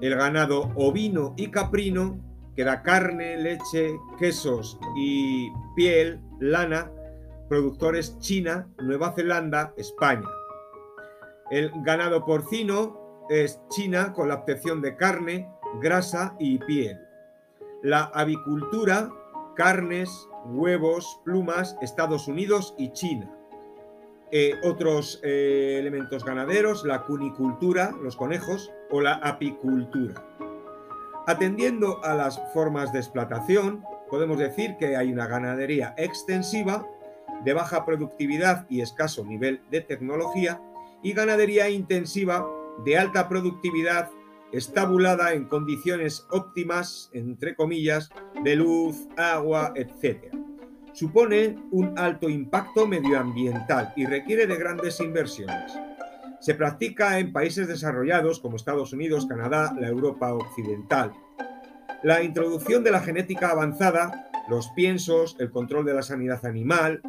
El 0.00 0.16
ganado 0.16 0.72
ovino 0.74 1.34
y 1.36 1.48
caprino, 1.48 2.18
que 2.56 2.64
da 2.64 2.82
carne, 2.82 3.36
leche, 3.36 3.92
quesos 4.18 4.80
y 4.96 5.48
piel, 5.76 6.20
lana, 6.42 6.90
productores 7.48 8.18
China, 8.18 8.68
Nueva 8.78 9.12
Zelanda, 9.12 9.72
España. 9.76 10.28
El 11.50 11.70
ganado 11.82 12.24
porcino 12.24 13.26
es 13.30 13.60
China 13.68 14.12
con 14.12 14.28
la 14.28 14.36
obtención 14.36 14.82
de 14.82 14.96
carne, 14.96 15.48
grasa 15.80 16.34
y 16.38 16.58
piel. 16.58 16.98
La 17.82 18.04
avicultura, 18.14 19.10
carnes, 19.54 20.28
huevos, 20.46 21.20
plumas, 21.24 21.76
Estados 21.80 22.26
Unidos 22.26 22.74
y 22.76 22.92
China. 22.92 23.30
Eh, 24.32 24.54
otros 24.64 25.20
eh, 25.22 25.76
elementos 25.78 26.24
ganaderos, 26.24 26.84
la 26.84 27.04
cunicultura, 27.04 27.94
los 28.02 28.16
conejos, 28.16 28.72
o 28.90 29.00
la 29.00 29.14
apicultura. 29.14 30.14
Atendiendo 31.26 32.02
a 32.02 32.14
las 32.14 32.40
formas 32.52 32.92
de 32.92 32.98
explotación, 32.98 33.84
podemos 34.12 34.38
decir 34.38 34.76
que 34.78 34.94
hay 34.94 35.10
una 35.10 35.26
ganadería 35.26 35.94
extensiva, 35.96 36.86
de 37.46 37.54
baja 37.54 37.86
productividad 37.86 38.66
y 38.68 38.82
escaso 38.82 39.24
nivel 39.24 39.62
de 39.70 39.80
tecnología, 39.80 40.60
y 41.02 41.14
ganadería 41.14 41.70
intensiva 41.70 42.46
de 42.84 42.98
alta 42.98 43.26
productividad, 43.26 44.10
estabulada 44.52 45.32
en 45.32 45.46
condiciones 45.46 46.26
óptimas, 46.30 47.08
entre 47.14 47.56
comillas, 47.56 48.10
de 48.44 48.54
luz, 48.54 49.08
agua, 49.16 49.72
etc. 49.76 50.26
Supone 50.92 51.56
un 51.70 51.98
alto 51.98 52.28
impacto 52.28 52.86
medioambiental 52.86 53.94
y 53.96 54.04
requiere 54.04 54.46
de 54.46 54.56
grandes 54.56 55.00
inversiones. 55.00 55.72
Se 56.38 56.54
practica 56.54 57.18
en 57.18 57.32
países 57.32 57.66
desarrollados 57.66 58.40
como 58.40 58.56
Estados 58.56 58.92
Unidos, 58.92 59.24
Canadá, 59.24 59.74
la 59.80 59.88
Europa 59.88 60.34
occidental. 60.34 61.14
La 62.02 62.24
introducción 62.24 62.82
de 62.82 62.90
la 62.90 63.00
genética 63.00 63.50
avanzada, 63.50 64.28
los 64.48 64.70
piensos, 64.70 65.36
el 65.38 65.52
control 65.52 65.84
de 65.84 65.94
la 65.94 66.02
sanidad 66.02 66.44
animal, 66.44 67.00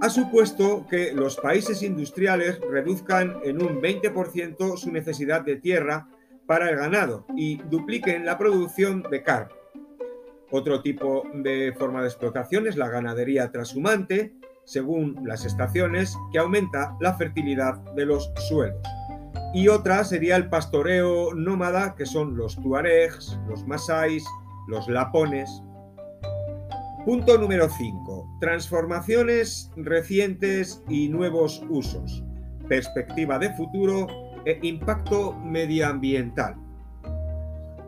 ha 0.00 0.08
supuesto 0.08 0.86
que 0.88 1.12
los 1.12 1.36
países 1.36 1.82
industriales 1.82 2.60
reduzcan 2.70 3.38
en 3.42 3.60
un 3.60 3.82
20% 3.82 4.76
su 4.76 4.92
necesidad 4.92 5.42
de 5.42 5.56
tierra 5.56 6.06
para 6.46 6.70
el 6.70 6.76
ganado 6.76 7.26
y 7.36 7.56
dupliquen 7.62 8.24
la 8.24 8.38
producción 8.38 9.02
de 9.10 9.24
carne. 9.24 9.54
Otro 10.52 10.82
tipo 10.82 11.24
de 11.34 11.74
forma 11.76 12.00
de 12.00 12.08
explotación 12.08 12.68
es 12.68 12.76
la 12.76 12.88
ganadería 12.88 13.50
trashumante, 13.50 14.32
según 14.64 15.20
las 15.24 15.44
estaciones, 15.44 16.16
que 16.32 16.38
aumenta 16.38 16.96
la 17.00 17.14
fertilidad 17.14 17.74
de 17.96 18.06
los 18.06 18.32
suelos 18.48 18.99
y 19.52 19.68
otra 19.68 20.04
sería 20.04 20.36
el 20.36 20.48
pastoreo 20.48 21.34
nómada, 21.34 21.94
que 21.96 22.06
son 22.06 22.36
los 22.36 22.56
tuaregs, 22.60 23.38
los 23.48 23.66
masáis, 23.66 24.24
los 24.68 24.88
lapones. 24.88 25.62
Punto 27.04 27.36
número 27.38 27.68
5. 27.68 28.38
Transformaciones 28.40 29.72
recientes 29.76 30.82
y 30.88 31.08
nuevos 31.08 31.64
usos. 31.68 32.22
Perspectiva 32.68 33.38
de 33.38 33.52
futuro 33.54 34.06
e 34.44 34.58
impacto 34.62 35.34
medioambiental. 35.44 36.54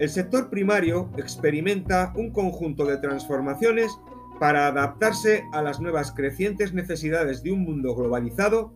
El 0.00 0.08
sector 0.08 0.50
primario 0.50 1.10
experimenta 1.16 2.12
un 2.16 2.32
conjunto 2.32 2.84
de 2.84 2.96
transformaciones 2.96 3.96
para 4.40 4.66
adaptarse 4.66 5.44
a 5.52 5.62
las 5.62 5.78
nuevas 5.78 6.10
crecientes 6.10 6.72
necesidades 6.72 7.44
de 7.44 7.52
un 7.52 7.60
mundo 7.60 7.94
globalizado 7.94 8.74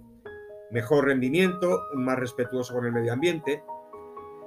mejor 0.71 1.07
rendimiento, 1.07 1.83
más 1.95 2.19
respetuoso 2.19 2.75
con 2.75 2.87
el 2.87 2.93
medio 2.93 3.13
ambiente. 3.13 3.63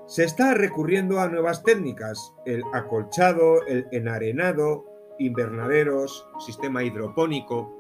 Se 0.05 0.23
está 0.23 0.53
recurriendo 0.53 1.19
a 1.19 1.27
nuevas 1.27 1.63
técnicas, 1.63 2.33
el 2.45 2.63
acolchado, 2.73 3.65
el 3.67 3.87
enarenado, 3.91 4.85
invernaderos, 5.19 6.27
sistema 6.39 6.83
hidropónico. 6.83 7.75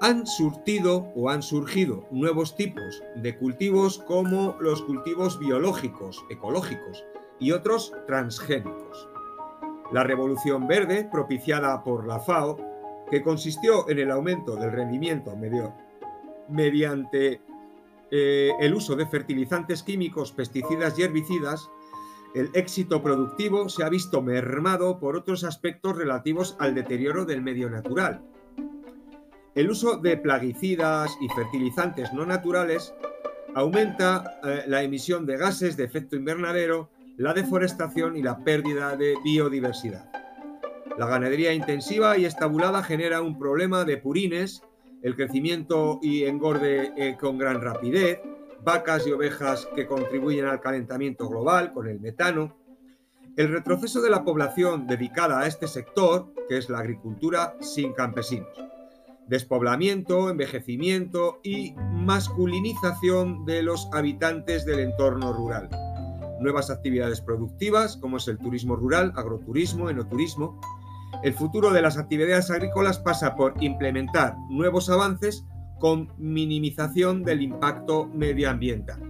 Han 0.00 0.26
surtido 0.26 1.12
o 1.16 1.30
han 1.30 1.42
surgido 1.42 2.06
nuevos 2.10 2.54
tipos 2.56 3.02
de 3.16 3.36
cultivos 3.36 3.98
como 3.98 4.56
los 4.60 4.82
cultivos 4.82 5.38
biológicos, 5.38 6.24
ecológicos 6.30 7.04
y 7.40 7.52
otros 7.52 7.92
transgénicos. 8.06 9.08
La 9.92 10.04
revolución 10.04 10.66
verde, 10.66 11.08
propiciada 11.10 11.82
por 11.82 12.06
la 12.06 12.20
FAO, 12.20 12.58
que 13.10 13.22
consistió 13.22 13.88
en 13.88 13.98
el 13.98 14.10
aumento 14.10 14.56
del 14.56 14.72
rendimiento 14.72 15.36
medio 15.36 15.74
mediante 16.48 17.40
eh, 18.10 18.50
el 18.60 18.74
uso 18.74 18.96
de 18.96 19.06
fertilizantes 19.06 19.82
químicos, 19.82 20.32
pesticidas 20.32 20.98
y 20.98 21.02
herbicidas, 21.02 21.68
el 22.34 22.50
éxito 22.54 23.02
productivo 23.02 23.68
se 23.68 23.84
ha 23.84 23.88
visto 23.88 24.20
mermado 24.20 24.98
por 24.98 25.16
otros 25.16 25.44
aspectos 25.44 25.96
relativos 25.96 26.56
al 26.58 26.74
deterioro 26.74 27.24
del 27.24 27.42
medio 27.42 27.70
natural. 27.70 28.22
El 29.54 29.70
uso 29.70 29.98
de 29.98 30.16
plaguicidas 30.16 31.16
y 31.20 31.28
fertilizantes 31.28 32.12
no 32.12 32.26
naturales 32.26 32.92
aumenta 33.54 34.40
eh, 34.42 34.64
la 34.66 34.82
emisión 34.82 35.26
de 35.26 35.36
gases 35.36 35.76
de 35.76 35.84
efecto 35.84 36.16
invernadero, 36.16 36.90
la 37.16 37.34
deforestación 37.34 38.16
y 38.16 38.22
la 38.22 38.38
pérdida 38.38 38.96
de 38.96 39.14
biodiversidad. 39.22 40.10
La 40.98 41.06
ganadería 41.06 41.52
intensiva 41.52 42.18
y 42.18 42.24
estabulada 42.24 42.82
genera 42.82 43.22
un 43.22 43.38
problema 43.38 43.84
de 43.84 43.96
purines 43.96 44.62
el 45.04 45.14
crecimiento 45.14 46.00
y 46.02 46.24
engorde 46.24 46.92
eh, 46.96 47.16
con 47.20 47.36
gran 47.36 47.60
rapidez, 47.60 48.20
vacas 48.64 49.06
y 49.06 49.12
ovejas 49.12 49.68
que 49.76 49.86
contribuyen 49.86 50.46
al 50.46 50.62
calentamiento 50.62 51.28
global 51.28 51.74
con 51.74 51.86
el 51.86 52.00
metano, 52.00 52.56
el 53.36 53.52
retroceso 53.52 54.00
de 54.00 54.08
la 54.08 54.24
población 54.24 54.86
dedicada 54.86 55.40
a 55.40 55.46
este 55.46 55.68
sector, 55.68 56.32
que 56.48 56.56
es 56.56 56.70
la 56.70 56.78
agricultura 56.78 57.54
sin 57.60 57.92
campesinos, 57.92 58.48
despoblamiento, 59.28 60.30
envejecimiento 60.30 61.38
y 61.42 61.74
masculinización 61.92 63.44
de 63.44 63.62
los 63.62 63.90
habitantes 63.92 64.64
del 64.64 64.80
entorno 64.80 65.34
rural, 65.34 65.68
nuevas 66.40 66.70
actividades 66.70 67.20
productivas 67.20 67.98
como 67.98 68.16
es 68.16 68.26
el 68.28 68.38
turismo 68.38 68.74
rural, 68.74 69.12
agroturismo, 69.16 69.90
enoturismo, 69.90 70.58
el 71.22 71.34
futuro 71.34 71.70
de 71.70 71.82
las 71.82 71.98
actividades 71.98 72.50
agrícolas 72.50 72.98
pasa 72.98 73.34
por 73.34 73.54
implementar 73.62 74.36
nuevos 74.50 74.90
avances 74.90 75.44
con 75.78 76.12
minimización 76.18 77.22
del 77.22 77.42
impacto 77.42 78.06
medioambiental. 78.06 79.00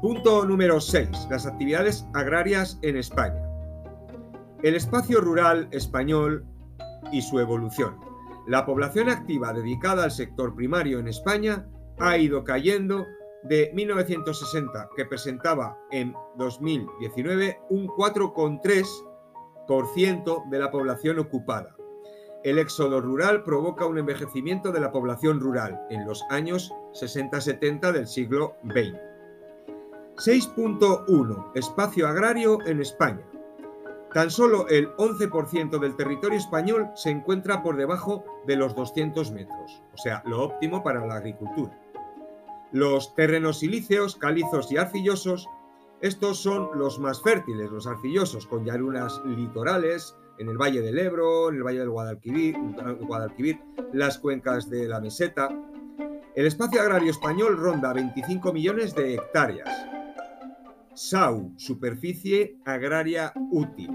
Punto 0.00 0.44
número 0.44 0.80
6. 0.80 1.28
Las 1.30 1.46
actividades 1.46 2.06
agrarias 2.12 2.78
en 2.82 2.96
España. 2.96 3.42
El 4.62 4.74
espacio 4.74 5.20
rural 5.20 5.68
español 5.70 6.44
y 7.12 7.22
su 7.22 7.38
evolución. 7.38 7.96
La 8.46 8.66
población 8.66 9.08
activa 9.08 9.52
dedicada 9.52 10.04
al 10.04 10.10
sector 10.10 10.54
primario 10.54 10.98
en 10.98 11.08
España 11.08 11.66
ha 11.98 12.18
ido 12.18 12.44
cayendo 12.44 13.06
de 13.44 13.70
1960, 13.74 14.90
que 14.96 15.04
presentaba 15.04 15.78
en 15.90 16.14
2019 16.36 17.58
un 17.70 17.86
4,3 17.88 18.86
de 19.66 20.58
la 20.58 20.70
población 20.70 21.18
ocupada, 21.18 21.74
El 22.42 22.58
éxodo 22.58 23.00
rural 23.00 23.42
provoca 23.42 23.86
un 23.86 23.96
envejecimiento 23.96 24.70
de 24.70 24.80
la 24.80 24.92
población 24.92 25.40
rural 25.40 25.80
en 25.88 26.04
los 26.06 26.22
años 26.28 26.74
60-70 26.92 27.90
del 27.92 28.06
siglo 28.06 28.56
XX. 28.64 29.00
6.1. 30.16 31.52
Espacio 31.54 32.06
agrario 32.06 32.58
en 32.66 32.82
España. 32.82 33.24
Tan 34.12 34.30
solo 34.30 34.68
el 34.68 34.94
11% 34.96 35.80
del 35.80 35.96
territorio 35.96 36.38
español 36.38 36.90
se 36.94 37.10
encuentra 37.10 37.62
por 37.62 37.76
debajo 37.76 38.24
de 38.46 38.56
los 38.56 38.76
200 38.76 39.32
metros, 39.32 39.82
o 39.94 39.96
sea, 39.96 40.22
lo 40.26 40.44
óptimo 40.44 40.84
para 40.84 41.04
la 41.06 41.16
agricultura. 41.16 41.76
Los 42.70 43.14
terrenos 43.14 43.58
silíceos, 43.60 44.16
calizos 44.16 44.70
y 44.70 44.76
arcillosos, 44.76 45.48
estos 46.04 46.36
son 46.36 46.68
los 46.78 46.98
más 46.98 47.22
fértiles, 47.22 47.70
los 47.70 47.86
arcillosos, 47.86 48.46
con 48.46 48.62
llanuras 48.62 49.22
litorales, 49.24 50.14
en 50.36 50.50
el 50.50 50.58
Valle 50.58 50.82
del 50.82 50.98
Ebro, 50.98 51.48
en 51.48 51.54
el 51.54 51.62
Valle 51.62 51.78
del 51.78 51.88
Guadalquivir, 51.88 52.58
Guadalquivir, 53.00 53.58
las 53.94 54.18
cuencas 54.18 54.68
de 54.68 54.86
la 54.86 55.00
meseta. 55.00 55.48
El 56.34 56.44
espacio 56.44 56.82
agrario 56.82 57.10
español 57.10 57.56
ronda 57.56 57.94
25 57.94 58.52
millones 58.52 58.94
de 58.94 59.14
hectáreas. 59.14 59.70
SAU, 60.92 61.54
superficie 61.56 62.58
agraria 62.66 63.32
útil. 63.50 63.88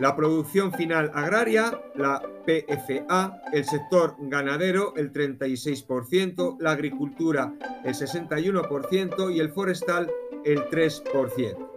La 0.00 0.16
producción 0.16 0.72
final 0.72 1.10
agraria, 1.14 1.78
la 1.94 2.22
PFA, 2.46 3.42
el 3.52 3.64
sector 3.64 4.16
ganadero, 4.18 4.94
el 4.96 5.12
36%, 5.12 6.56
la 6.58 6.72
agricultura, 6.72 7.52
el 7.84 7.94
61% 7.94 9.34
y 9.34 9.40
el 9.40 9.50
forestal, 9.50 10.10
el 10.44 10.64
3%. 10.70 11.68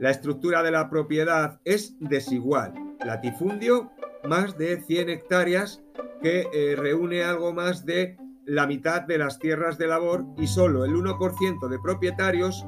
La 0.00 0.10
estructura 0.10 0.62
de 0.62 0.70
la 0.70 0.88
propiedad 0.88 1.60
es 1.64 1.94
desigual 2.00 2.72
latifundio, 3.04 3.90
más 4.24 4.56
de 4.56 4.80
100 4.80 5.10
hectáreas, 5.10 5.82
que 6.22 6.48
eh, 6.52 6.76
reúne 6.76 7.22
algo 7.24 7.52
más 7.52 7.84
de 7.84 8.16
la 8.46 8.66
mitad 8.66 9.02
de 9.02 9.18
las 9.18 9.38
tierras 9.38 9.78
de 9.78 9.88
labor 9.88 10.24
y 10.36 10.46
solo 10.46 10.84
el 10.84 10.92
1% 10.92 11.68
de 11.68 11.78
propietarios 11.78 12.66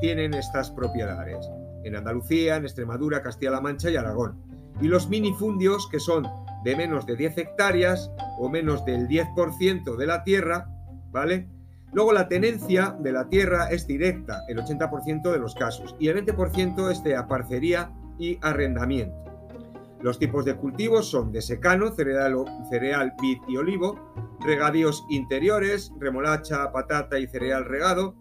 tienen 0.00 0.34
estas 0.34 0.70
propiedades. 0.70 1.48
En 1.84 1.96
Andalucía, 1.96 2.56
en 2.56 2.64
Extremadura, 2.64 3.22
Castilla-La 3.22 3.60
Mancha 3.60 3.90
y 3.90 3.96
Aragón. 3.96 4.40
Y 4.80 4.88
los 4.88 5.08
minifundios, 5.08 5.88
que 5.88 6.00
son 6.00 6.26
de 6.64 6.76
menos 6.76 7.06
de 7.06 7.16
10 7.16 7.38
hectáreas 7.38 8.10
o 8.38 8.48
menos 8.48 8.84
del 8.84 9.08
10% 9.08 9.96
de 9.96 10.06
la 10.06 10.24
tierra, 10.24 10.68
¿vale? 11.10 11.48
Luego 11.92 12.12
la 12.12 12.28
tenencia 12.28 12.96
de 13.00 13.12
la 13.12 13.28
tierra 13.28 13.70
es 13.70 13.86
directa, 13.86 14.42
el 14.48 14.58
80% 14.58 15.30
de 15.30 15.38
los 15.38 15.54
casos, 15.54 15.94
y 15.98 16.08
el 16.08 16.24
20% 16.24 16.90
es 16.90 17.02
de 17.04 17.16
aparcería 17.16 17.92
y 18.18 18.38
arrendamiento. 18.40 19.22
Los 20.00 20.18
tipos 20.18 20.44
de 20.44 20.56
cultivos 20.56 21.08
son 21.08 21.30
de 21.32 21.42
secano, 21.42 21.92
cereal, 21.92 22.34
cereal, 22.70 23.12
vid 23.20 23.38
y 23.46 23.56
olivo, 23.56 24.12
regadíos 24.40 25.04
interiores, 25.10 25.92
remolacha, 26.00 26.72
patata 26.72 27.18
y 27.18 27.28
cereal 27.28 27.66
regado, 27.66 28.16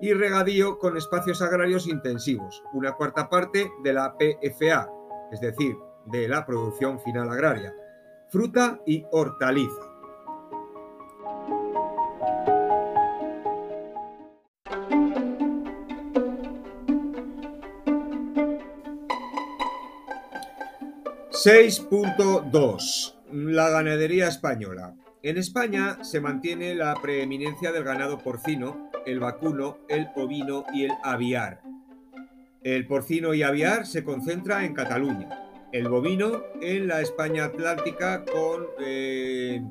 y 0.00 0.12
regadío 0.12 0.78
con 0.78 0.96
espacios 0.96 1.42
agrarios 1.42 1.86
intensivos, 1.86 2.62
una 2.72 2.92
cuarta 2.92 3.28
parte 3.28 3.70
de 3.82 3.92
la 3.92 4.16
PFA, 4.16 4.88
es 5.32 5.40
decir, 5.40 5.76
de 6.06 6.28
la 6.28 6.46
producción 6.46 7.00
final 7.00 7.30
agraria, 7.30 7.74
fruta 8.30 8.80
y 8.86 9.04
hortaliza. 9.10 9.96
6.2. 21.46 23.14
La 23.30 23.70
ganadería 23.70 24.26
española. 24.26 24.96
En 25.22 25.36
España 25.36 26.02
se 26.02 26.20
mantiene 26.20 26.74
la 26.74 26.94
preeminencia 27.00 27.70
del 27.70 27.84
ganado 27.84 28.18
porcino, 28.18 28.90
el 29.06 29.20
vacuno, 29.20 29.78
el 29.88 30.08
ovino 30.16 30.64
y 30.74 30.84
el 30.84 30.92
aviar. 31.02 31.62
El 32.62 32.86
porcino 32.86 33.32
y 33.32 33.42
aviar 33.42 33.86
se 33.86 34.04
concentra 34.04 34.64
en 34.64 34.74
Cataluña. 34.74 35.28
El 35.72 35.88
bovino 35.88 36.42
en 36.60 36.88
la 36.88 37.00
España 37.00 37.44
atlántica 37.44 38.24
con 38.24 38.66
eh, 38.80 39.62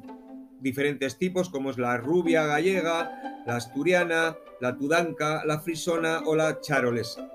diferentes 0.61 1.17
tipos 1.17 1.49
como 1.49 1.71
es 1.71 1.77
la 1.77 1.97
rubia 1.97 2.45
gallega, 2.45 3.43
la 3.45 3.57
asturiana, 3.57 4.37
la 4.61 4.77
tudanca, 4.77 5.43
la 5.45 5.59
frisona 5.59 6.21
o 6.25 6.35
la 6.35 6.61
charolesa. 6.61 7.29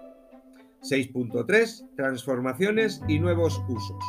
6.3. 0.82 1.94
Transformaciones 1.94 3.02
y 3.06 3.18
nuevos 3.18 3.62
usos. 3.68 4.04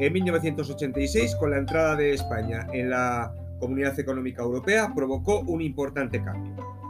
En 0.00 0.12
1986, 0.12 1.36
con 1.36 1.50
la 1.52 1.58
entrada 1.58 1.94
de 1.94 2.14
España 2.14 2.66
en 2.72 2.90
la 2.90 3.32
Comunidad 3.60 3.98
Económica 4.00 4.42
Europea, 4.42 4.92
provocó 4.94 5.40
un 5.40 5.62
importante 5.62 6.20
cambio. 6.20 6.81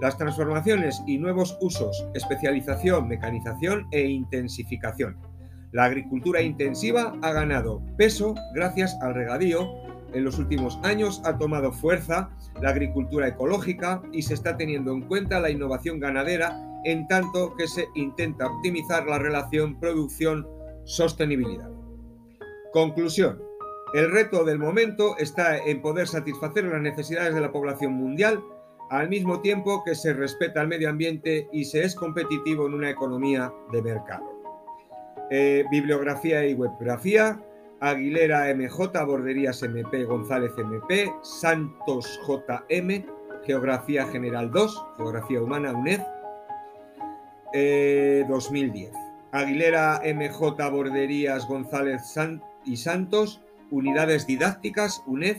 Las 0.00 0.16
transformaciones 0.16 1.02
y 1.06 1.18
nuevos 1.18 1.58
usos, 1.60 2.06
especialización, 2.14 3.06
mecanización 3.06 3.86
e 3.90 4.06
intensificación. 4.06 5.18
La 5.72 5.84
agricultura 5.84 6.40
intensiva 6.40 7.14
ha 7.20 7.32
ganado 7.32 7.82
peso 7.98 8.34
gracias 8.54 8.96
al 9.02 9.14
regadío. 9.14 9.68
En 10.14 10.24
los 10.24 10.38
últimos 10.38 10.78
años 10.82 11.20
ha 11.26 11.36
tomado 11.36 11.70
fuerza 11.70 12.30
la 12.62 12.70
agricultura 12.70 13.28
ecológica 13.28 14.02
y 14.10 14.22
se 14.22 14.32
está 14.32 14.56
teniendo 14.56 14.92
en 14.92 15.02
cuenta 15.02 15.38
la 15.38 15.50
innovación 15.50 16.00
ganadera 16.00 16.58
en 16.84 17.06
tanto 17.06 17.54
que 17.56 17.68
se 17.68 17.86
intenta 17.94 18.46
optimizar 18.46 19.06
la 19.06 19.18
relación 19.18 19.78
producción-sostenibilidad. 19.78 21.70
Conclusión. 22.72 23.42
El 23.92 24.10
reto 24.10 24.44
del 24.44 24.58
momento 24.58 25.18
está 25.18 25.58
en 25.58 25.82
poder 25.82 26.08
satisfacer 26.08 26.64
las 26.64 26.80
necesidades 26.80 27.34
de 27.34 27.40
la 27.40 27.52
población 27.52 27.92
mundial 27.92 28.42
al 28.90 29.08
mismo 29.08 29.40
tiempo 29.40 29.82
que 29.84 29.94
se 29.94 30.12
respeta 30.12 30.60
el 30.60 30.68
medio 30.68 30.90
ambiente 30.90 31.48
y 31.52 31.64
se 31.64 31.84
es 31.84 31.94
competitivo 31.94 32.66
en 32.66 32.74
una 32.74 32.90
economía 32.90 33.52
de 33.72 33.82
mercado. 33.82 34.26
Eh, 35.30 35.64
bibliografía 35.70 36.44
y 36.46 36.54
webgrafía. 36.54 37.40
Aguilera 37.78 38.52
MJ, 38.54 39.04
Borderías 39.06 39.62
MP, 39.62 40.04
González 40.04 40.52
MP, 40.58 41.10
Santos 41.22 42.20
JM, 42.26 43.06
Geografía 43.46 44.06
General 44.08 44.50
2, 44.50 44.86
Geografía 44.98 45.40
Humana 45.40 45.72
UNED, 45.72 46.00
2010. 48.28 48.90
Eh, 48.90 48.96
Aguilera 49.32 50.02
MJ, 50.04 50.70
Borderías, 50.70 51.46
González 51.46 52.02
y 52.66 52.76
Santos, 52.76 53.40
Unidades 53.70 54.26
Didácticas, 54.26 55.02
UNED, 55.06 55.38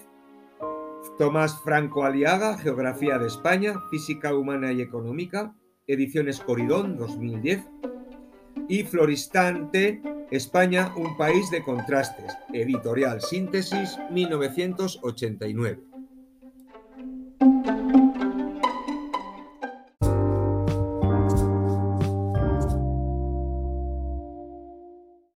Tomás 1.17 1.61
Franco 1.63 2.03
Aliaga, 2.03 2.57
Geografía 2.57 3.17
de 3.19 3.27
España, 3.27 3.75
Física 3.89 4.33
Humana 4.35 4.71
y 4.71 4.81
Económica, 4.81 5.55
Ediciones 5.87 6.39
Coridón, 6.39 6.97
2010, 6.97 7.63
y 8.67 8.83
Floristante, 8.83 10.01
España, 10.31 10.93
un 10.95 11.17
país 11.17 11.51
de 11.51 11.63
contrastes, 11.63 12.33
Editorial 12.53 13.21
Síntesis, 13.21 13.97
1989. 14.11 15.90